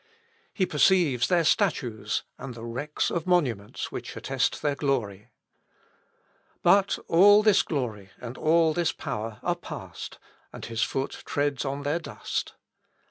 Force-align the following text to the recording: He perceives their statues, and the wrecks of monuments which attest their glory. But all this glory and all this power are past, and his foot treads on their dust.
He 0.51 0.65
perceives 0.65 1.27
their 1.27 1.43
statues, 1.43 2.23
and 2.39 2.55
the 2.55 2.65
wrecks 2.65 3.11
of 3.11 3.27
monuments 3.27 3.91
which 3.91 4.15
attest 4.17 4.63
their 4.63 4.73
glory. 4.73 5.29
But 6.63 6.97
all 7.07 7.43
this 7.43 7.61
glory 7.61 8.09
and 8.19 8.35
all 8.35 8.73
this 8.73 8.91
power 8.91 9.39
are 9.43 9.55
past, 9.55 10.17
and 10.51 10.65
his 10.65 10.81
foot 10.81 11.21
treads 11.27 11.65
on 11.65 11.83
their 11.83 11.99
dust. 11.99 12.55